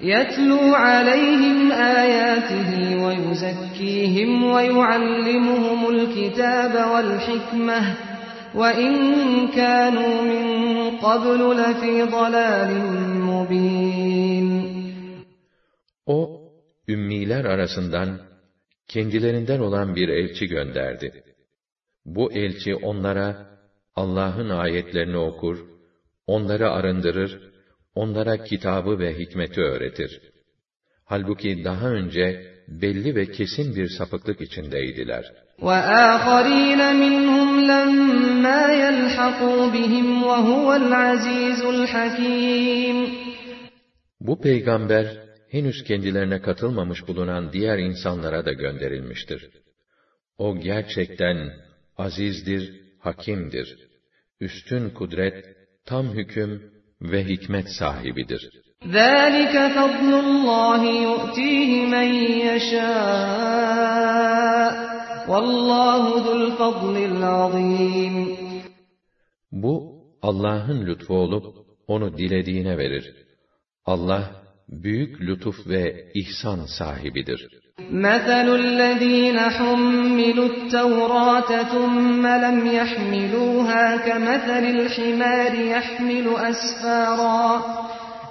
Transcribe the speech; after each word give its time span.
يتلو 0.00 0.74
عليهم 0.74 1.72
آياته 1.72 2.70
ويزكيهم 3.04 4.44
ويعلمهم 4.44 5.80
الكتاب 5.94 6.90
والحكمة 6.92 7.96
وإن 8.54 8.92
كانوا 9.48 10.22
من 10.22 10.46
قبل 10.96 11.40
لفي 11.56 12.02
ضلال 12.02 12.70
مبين 13.20 14.70
O, 16.06 16.40
ümmiler 16.88 17.44
arasından 17.44 18.18
kendilerinden 18.88 19.60
olan 19.60 19.96
bir 19.96 20.08
elçi 20.08 20.46
gönderdi. 20.46 21.24
Bu 22.04 22.32
elçi 22.32 22.74
onlara 22.74 23.46
Allah'ın 23.96 24.48
ayetlerini 24.48 25.16
okur, 25.16 25.58
onları 26.26 26.70
arındırır, 26.70 27.50
onlara 27.94 28.44
kitabı 28.44 28.98
ve 28.98 29.18
hikmeti 29.18 29.60
öğretir. 29.60 30.20
Halbuki 31.04 31.64
daha 31.64 31.90
önce 31.90 32.54
belli 32.68 33.14
ve 33.14 33.26
kesin 33.26 33.76
bir 33.76 33.88
sapıklık 33.88 34.40
içindeydiler. 34.40 35.24
وَآخَرِينَ 35.60 36.80
مِنْهُمْ 37.04 37.50
لَمَّا 37.70 38.62
يَلْحَقُوا 38.84 39.62
بِهِمْ 39.74 40.08
وَهُوَ 40.28 40.68
الْعَزِيزُ 40.82 41.60
الْحَكِيمُ 41.74 43.08
Bu 44.20 44.40
peygamber, 44.40 45.06
henüz 45.50 45.84
kendilerine 45.84 46.40
katılmamış 46.42 47.08
bulunan 47.08 47.52
diğer 47.52 47.78
insanlara 47.78 48.44
da 48.44 48.52
gönderilmiştir. 48.52 49.50
O 50.38 50.58
gerçekten 50.58 51.52
azizdir, 51.96 52.80
hakimdir. 52.98 53.76
Üstün 54.40 54.90
kudret, 54.90 55.44
tam 55.86 56.06
hüküm 56.14 56.73
ve 57.02 57.24
hikmet 57.24 57.68
sahibidir. 57.78 58.42
ذَٰلِكَ 58.98 59.54
فَضْلُ 59.76 60.10
اللّٰهِ 60.24 60.82
يُؤْتِيهِ 61.08 61.70
مَنْ 61.94 62.08
يَشَاءُ 62.48 63.60
وَاللّٰهُ 65.30 66.02
ذُو 66.24 66.32
الْفَضْلِ 66.40 66.96
الْعَظِيمِ 67.10 68.16
Bu, 69.52 69.74
Allah'ın 70.22 70.86
lütfu 70.86 71.14
olup, 71.14 71.46
onu 71.86 72.18
dilediğine 72.18 72.78
verir. 72.78 73.14
Allah, 73.84 74.42
büyük 74.68 75.20
lütuf 75.20 75.66
ve 75.66 76.10
ihsan 76.14 76.66
sahibidir. 76.78 77.48
مَثَلُ 77.90 78.46
الَّذ۪ينَ 78.62 79.38
حُمِّلُوا 79.38 80.48
التَّوْرَاةَ 80.54 81.62
ثُمَّ 81.62 82.26
لَمْ 82.26 82.66
يَحْمِلُوهَا 82.66 83.96
كَمَثَلِ 83.96 84.64
الْحِمَارِ 84.76 85.52
يَحْمِلُ 85.54 86.26
أَسْفَارًا 86.50 87.46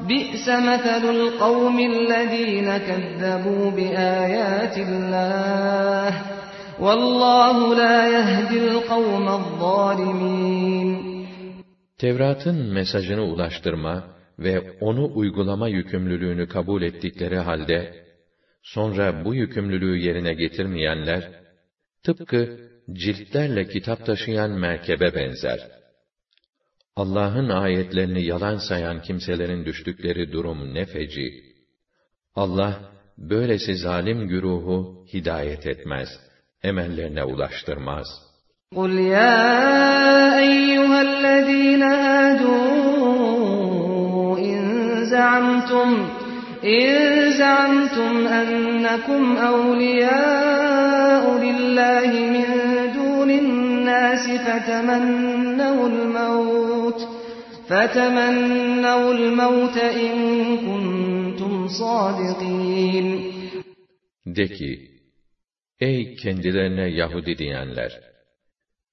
بِئْسَ 0.00 0.46
مَثَلُ 0.48 1.02
الْقَوْمِ 1.16 1.76
الَّذ۪ينَ 1.92 2.68
كَذَّبُوا 2.88 3.70
بِآيَاتِ 3.76 4.76
اللّٰهِ 4.88 6.12
وَاللّٰهُ 6.84 7.56
لَا 7.82 7.98
يَهْدِي 8.16 8.58
الْقَوْمَ 8.68 9.26
الظَّالِمِينَ 9.40 10.90
Tevrat'ın 11.98 12.72
mesajını 12.72 13.22
ulaştırma, 13.22 14.04
ve 14.38 14.62
onu 14.80 15.10
uygulama 15.14 15.68
yükümlülüğünü 15.68 16.48
kabul 16.48 16.82
ettikleri 16.82 17.38
halde, 17.38 18.01
sonra 18.62 19.24
bu 19.24 19.34
yükümlülüğü 19.34 19.98
yerine 19.98 20.34
getirmeyenler, 20.34 21.30
tıpkı 22.02 22.58
ciltlerle 22.92 23.68
kitap 23.68 24.06
taşıyan 24.06 24.50
merkebe 24.50 25.14
benzer. 25.14 25.60
Allah'ın 26.96 27.48
ayetlerini 27.48 28.24
yalan 28.24 28.56
sayan 28.56 29.02
kimselerin 29.02 29.64
düştükleri 29.64 30.32
durum 30.32 30.74
ne 30.74 30.86
feci. 30.86 31.28
Allah, 32.34 32.92
böylesi 33.18 33.76
zalim 33.76 34.28
güruhu 34.28 35.06
hidayet 35.12 35.66
etmez, 35.66 36.08
emellerine 36.62 37.24
ulaştırmaz. 37.24 38.06
قُلْ 38.74 38.92
يَا 39.14 39.34
أَيُّهَا 40.44 41.00
الَّذ۪ينَ 41.08 41.82
زعمتم 45.10 45.88
إن 46.64 47.30
زعمتم 47.38 48.26
أنكم 48.26 49.36
أولياء 49.36 51.24
لله 51.44 52.10
من 52.34 52.46
دون 52.94 53.30
الناس 53.30 54.24
فتمنوا 54.46 55.88
الموت 55.88 57.00
فتمنوا 57.68 59.12
الموت 59.12 59.76
إن 59.76 60.16
كنتم 60.66 61.68
صادقين 61.68 63.38
De 64.26 64.46
ki, 64.48 64.90
ey 65.80 66.14
kendilerine 66.14 66.88
Yahudi 66.88 67.38
diyenler! 67.38 67.92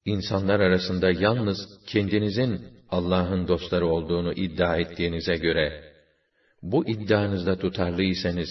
İnsanlar 0.06 0.60
arasında 0.60 1.12
yalnız 1.12 1.58
kendinizin 1.88 2.62
Allah'ın 2.90 3.48
dostları 3.48 3.88
olduğunu 3.88 4.34
iddia 4.34 4.78
ettiğinize 4.78 5.36
göre, 5.36 5.89
bu 6.62 6.88
iddianızda 6.88 7.60
tutarlıysanız, 7.60 8.50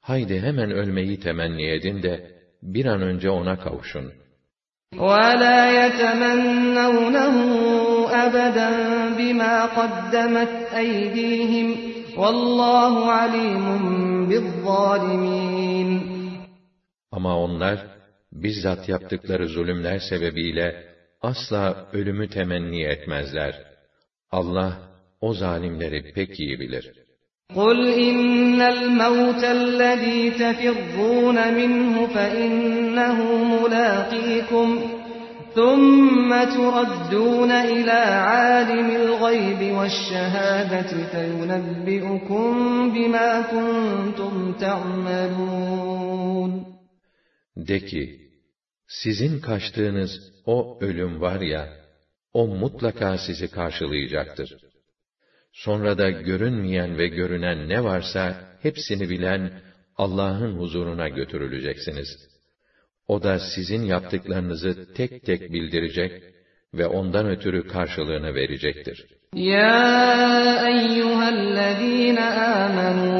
haydi 0.00 0.40
hemen 0.40 0.70
ölmeyi 0.70 1.20
temenni 1.20 1.66
edin 1.70 2.02
de, 2.02 2.42
bir 2.62 2.86
an 2.86 3.02
önce 3.02 3.30
ona 3.30 3.58
kavuşun. 3.58 4.12
وَلَا 4.92 5.60
يَتَمَنَّوْنَهُ 5.80 7.36
أَبَدًا 8.24 8.70
بِمَا 9.18 9.54
قَدَّمَتْ 9.78 10.54
أَيْدِيهِمْ 10.82 11.68
وَاللّٰهُ 12.20 12.94
عَلِيمٌ 13.18 13.64
بِالظَّالِمِينَ 14.30 15.90
Ama 17.12 17.38
onlar, 17.38 17.86
bizzat 18.32 18.88
yaptıkları 18.88 19.48
zulümler 19.48 19.98
sebebiyle, 19.98 20.94
asla 21.22 21.86
ölümü 21.92 22.28
temenni 22.28 22.82
etmezler. 22.82 23.64
Allah, 24.30 24.78
o 25.20 25.34
zalimleri 25.34 26.12
pek 26.12 26.40
iyi 26.40 26.60
bilir. 26.60 26.92
قل 27.55 27.87
إن 27.87 28.61
الموت 28.61 29.43
الذي 29.43 30.31
تفرون 30.31 31.53
منه 31.53 32.07
فإنه 32.07 33.45
ملاقيكم 33.61 34.81
ثم 35.55 36.43
تردون 36.43 37.51
إلى 37.51 37.91
عالم 37.91 38.89
الغيب 38.95 39.75
والشهادة 39.77 41.07
فينبئكم 41.11 42.53
بما 42.93 43.41
كنتم 43.41 44.53
تعملون 44.53 45.97
De 47.57 47.85
ki, 47.85 48.29
sizin 48.87 49.39
kaçtığınız 49.39 50.11
o 50.45 50.77
ölüm 50.81 51.21
var 51.21 51.41
ya, 51.41 51.67
o 52.33 52.47
mutlaka 52.47 53.17
sizi 53.17 53.51
karşılayacaktır. 53.51 54.66
Sonra 55.57 55.97
da 55.97 56.09
görünmeyen 56.09 56.97
ve 56.97 57.07
görünen 57.07 57.69
ne 57.69 57.83
varsa 57.83 58.35
hepsini 58.61 59.09
bilen 59.09 59.51
Allah'ın 59.97 60.57
huzuruna 60.57 61.07
götürüleceksiniz. 61.07 62.07
O 63.07 63.23
da 63.23 63.39
sizin 63.55 63.83
yaptıklarınızı 63.83 64.93
tek 64.93 65.25
tek 65.25 65.53
bildirecek 65.53 66.23
ve 66.73 66.87
ondan 66.87 67.29
ötürü 67.29 67.67
karşılığını 67.67 68.35
verecektir. 68.35 69.05
Ya 69.33 70.67
eyyühellezîne 70.67 72.29
âmenû 72.55 73.17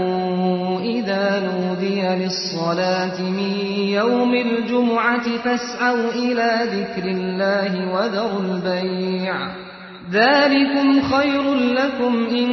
idâ 0.98 1.42
nûdiye 1.48 2.20
lissalâti 2.20 3.24
min 3.24 3.54
yevmil 3.96 4.68
cum'ati 4.68 5.42
fes'av 5.44 6.00
ilâ 6.16 6.66
zikrillâhi 6.66 7.82
ve 7.94 8.06
derul 8.14 8.66
bey'a. 8.66 9.68
ذلكم 10.11 11.03
خير 11.13 11.45
لكم 11.55 12.15
إن 12.27 12.49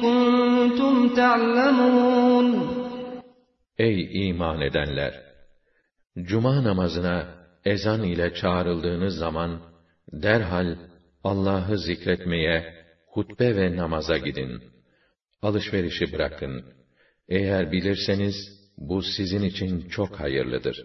كنتم 0.00 1.14
تعلمون 1.14 2.72
Ey 3.78 4.28
iman 4.28 4.60
edenler! 4.60 5.12
Cuma 6.22 6.64
namazına 6.64 7.28
ezan 7.64 8.02
ile 8.02 8.34
çağrıldığınız 8.34 9.14
zaman, 9.16 9.60
derhal 10.12 10.76
Allah'ı 11.24 11.78
zikretmeye, 11.78 12.74
hutbe 13.06 13.56
ve 13.56 13.76
namaza 13.76 14.18
gidin. 14.18 14.62
Alışverişi 15.42 16.12
bırakın. 16.12 16.64
Eğer 17.28 17.72
bilirseniz, 17.72 18.34
bu 18.78 19.02
sizin 19.02 19.42
için 19.42 19.88
çok 19.88 20.20
hayırlıdır. 20.20 20.76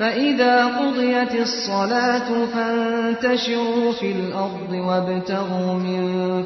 فَإِذَا 0.00 0.54
قُضِيَتِ 0.80 1.34
الصَّلَاةُ 1.46 2.28
فَانْتَشِرُوا 2.54 3.92
فِي 4.00 4.08
الْأَرْضِ 4.12 4.72
وَابْتَغُوا 4.88 5.72
مِنْ 5.88 6.02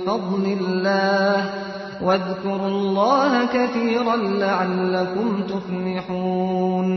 فَضْلِ 0.06 0.44
اللَّهِ 0.58 1.38
وَاذْكُرُوا 2.06 2.70
اللَّهَ 2.76 3.32
كَثِيرًا 3.56 4.16
لَعَلَّكُمْ 4.16 5.46
تُفْلِحُونَ 5.46 6.88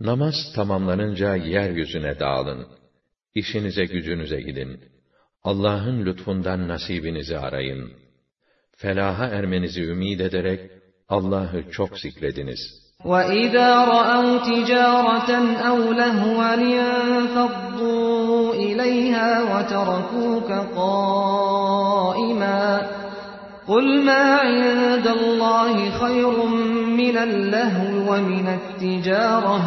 Namaz 0.00 0.34
tamamlanınca 0.54 1.36
yeryüzüne 1.36 2.18
dağılın. 2.20 2.66
İşinize 3.34 3.84
gücünüze 3.84 4.40
gidin. 4.40 4.80
Allah'ın 5.42 6.06
lütfundan 6.06 6.68
nasibinizi 6.68 7.38
arayın. 7.38 7.92
Felaha 8.76 9.26
ermenizi 9.26 9.82
ümid 9.82 10.20
ederek 10.20 10.70
Allah'ı 11.08 11.70
çok 11.70 11.98
zikrediniz. 11.98 12.79
وَإِذَا 13.04 13.84
رَأَوْا 13.84 14.38
تِجَارَةً 14.38 15.30
أَوْ 15.68 15.92
لَهْوًا 15.92 16.54
انفَضُّوا 16.54 18.54
إِلَيْهَا 18.54 19.30
وَتَرَكُوكَ 19.52 20.50
قَائِمًا 20.76 22.62
قُلْ 23.68 24.04
مَا 24.04 24.24
عِندَ 24.44 25.06
اللَّهِ 25.06 25.90
خَيْرٌ 26.00 26.34
مِنَ 27.02 27.16
اللَّهْوِ 27.28 27.90
وَمِنَ 28.10 28.46
التِّجَارَةِ 28.58 29.58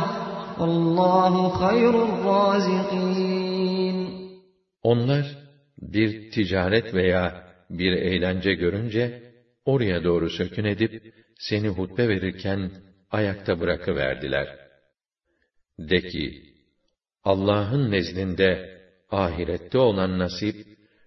وَاللَّهُ 0.60 1.34
خَيْرُ 1.50 1.94
الرَّازِقِينَ 2.10 3.98
Onlar 4.84 5.26
bir 5.82 6.32
ticaret 6.32 6.94
veya 6.94 7.44
bir 7.70 7.92
eğlence 7.92 8.54
görünce 8.54 9.24
oraya 9.66 10.04
doğru 10.04 10.30
sökün 10.30 10.64
edip 10.64 11.14
seni 11.40 11.68
hutbe 11.68 12.10
verirken 12.10 12.72
ayakta 13.15 13.61
bırakıverdiler. 13.61 14.49
De 15.79 16.01
ki, 16.01 16.43
Allah'ın 17.25 17.91
nezdinde 17.91 18.81
ahirette 19.11 19.79
olan 19.79 20.19
nasip, 20.19 20.57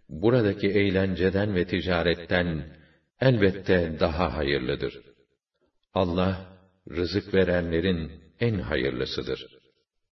buradaki 0.09 0.67
eğlenceden 0.67 1.55
ve 1.55 1.67
ticaretten 1.67 2.77
elbette 3.21 3.97
daha 3.99 4.37
hayırlıdır. 4.37 5.01
Allah, 5.93 6.57
rızık 6.89 7.33
verenlerin 7.33 8.11
en 8.39 8.59
hayırlısıdır. 8.59 9.56